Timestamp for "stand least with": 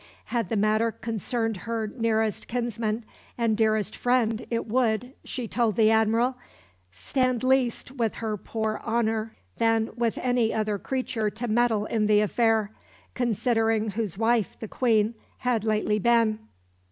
6.91-8.15